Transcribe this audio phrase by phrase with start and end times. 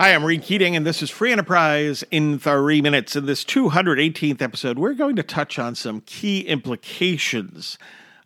[0.00, 3.16] Hi, I'm Ray Keating, and this is Free Enterprise in three minutes.
[3.16, 7.76] In this 218th episode, we're going to touch on some key implications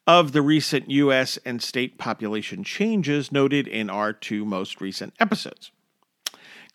[0.07, 1.37] of the recent U.S.
[1.45, 5.73] and state population changes noted in our two most recent episodes.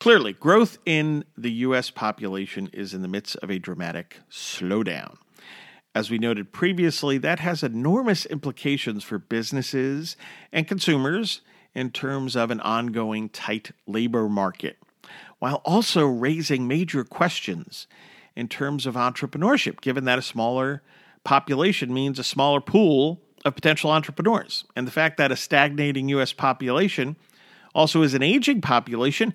[0.01, 1.91] Clearly, growth in the U.S.
[1.91, 5.15] population is in the midst of a dramatic slowdown.
[5.95, 10.17] As we noted previously, that has enormous implications for businesses
[10.51, 11.39] and consumers
[11.73, 14.75] in terms of an ongoing tight labor market
[15.39, 17.87] while also raising major questions
[18.35, 20.81] in terms of entrepreneurship, given that a smaller
[21.23, 24.65] population means a smaller pool of potential entrepreneurs.
[24.75, 26.33] And the fact that a stagnating U.S.
[26.33, 27.15] population
[27.73, 29.33] also is an aging population,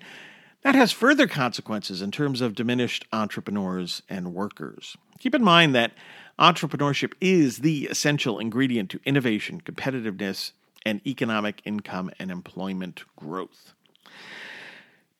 [0.61, 4.97] that has further consequences in terms of diminished entrepreneurs and workers.
[5.19, 5.93] Keep in mind that
[6.39, 10.51] entrepreneurship is the essential ingredient to innovation, competitiveness,
[10.85, 13.73] and economic income and employment growth.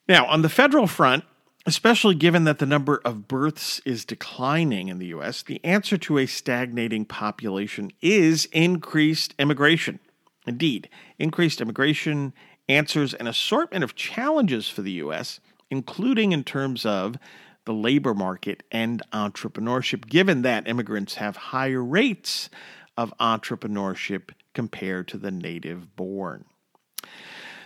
[0.08, 1.24] Now, on the federal front,
[1.66, 6.20] especially given that the number of births is declining in the U.S., the answer to
[6.20, 10.00] a stagnating population is increased immigration.
[10.46, 12.34] Indeed, increased immigration
[12.70, 15.40] answers an assortment of challenges for the U.S.,
[15.72, 17.18] including in terms of
[17.66, 22.52] the labor market and entrepreneurship, given that immigrants have higher rates
[22.96, 26.46] of entrepreneurship compared to the native born.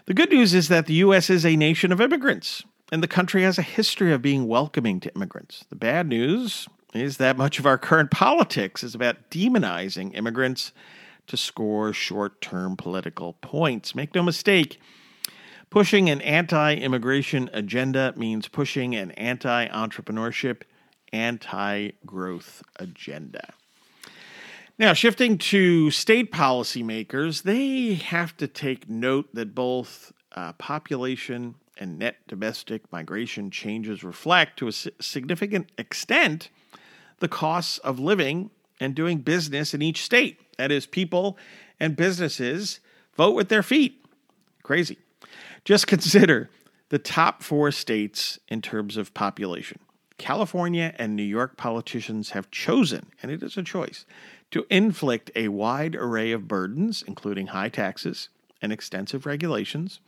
[0.06, 1.30] The good news is that the U.S.
[1.30, 5.14] is a nation of immigrants, and the country has a history of being welcoming to
[5.14, 5.66] immigrants.
[5.70, 10.72] The bad news is that much of our current politics is about demonizing immigrants
[11.28, 13.94] to score short term political points.
[13.94, 14.80] Make no mistake,
[15.70, 20.64] pushing an anti immigration agenda means pushing an anti entrepreneurship,
[21.14, 23.54] anti growth agenda.
[24.80, 32.00] Now, shifting to state policymakers, they have to take note that both uh, population and
[32.00, 36.50] net domestic migration changes reflect, to a significant extent,
[37.20, 40.40] the costs of living and doing business in each state.
[40.58, 41.38] That is, people
[41.78, 42.80] and businesses
[43.18, 44.06] vote with their feet.
[44.64, 44.98] Crazy.
[45.66, 46.50] Just consider
[46.88, 49.80] the top four states in terms of population.
[50.20, 54.06] California and New York politicians have chosen, and it is a choice,
[54.52, 58.30] to inflict a wide array of burdens, including high taxes
[58.62, 60.00] and extensive regulations,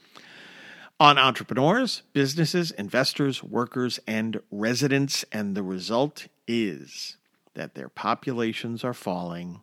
[0.99, 5.25] on entrepreneurs, businesses, investors, workers, and residents.
[5.31, 7.17] And the result is
[7.55, 9.61] that their populations are falling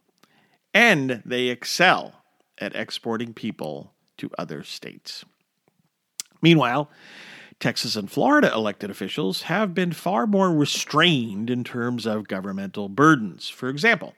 [0.75, 2.23] and they excel
[2.59, 5.25] at exporting people to other states.
[6.43, 6.91] Meanwhile,
[7.61, 13.49] Texas and Florida elected officials have been far more restrained in terms of governmental burdens.
[13.49, 14.15] For example,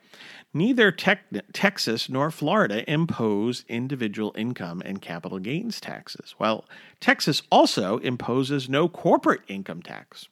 [0.53, 6.67] neither Texas nor Florida impose individual income and capital gains taxes, while
[7.01, 10.29] Texas also imposes no corporate income tax.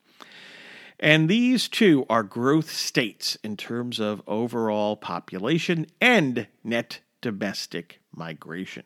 [1.01, 8.83] And these two are growth states in terms of overall population and net domestic migration.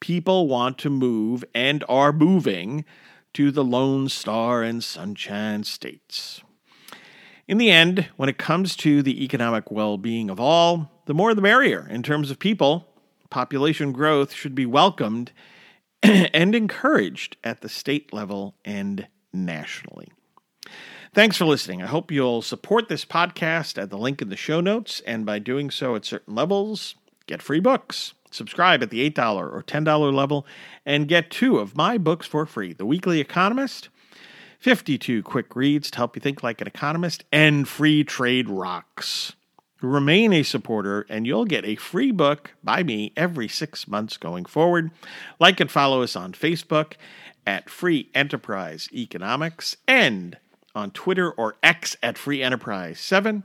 [0.00, 2.86] People want to move and are moving
[3.36, 6.40] to the Lone Star and Sunshine States.
[7.46, 11.34] In the end, when it comes to the economic well being of all, the more
[11.34, 12.88] the merrier in terms of people.
[13.28, 15.32] Population growth should be welcomed
[16.02, 20.08] and encouraged at the state level and nationally.
[21.12, 21.82] Thanks for listening.
[21.82, 25.40] I hope you'll support this podcast at the link in the show notes, and by
[25.40, 26.94] doing so at certain levels,
[27.26, 28.14] get free books.
[28.30, 30.46] Subscribe at the $8 or $10 level
[30.84, 33.88] and get two of my books for free The Weekly Economist,
[34.58, 39.34] 52 quick reads to help you think like an economist, and Free Trade Rocks.
[39.82, 44.46] Remain a supporter, and you'll get a free book by me every six months going
[44.46, 44.90] forward.
[45.38, 46.94] Like and follow us on Facebook
[47.46, 50.38] at Free Enterprise Economics and
[50.74, 53.44] on Twitter or X at Free Enterprise 7.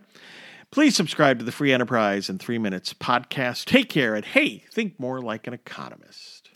[0.71, 3.65] Please subscribe to the Free Enterprise in Three Minutes podcast.
[3.65, 6.50] Take care, and hey, think more like an economist.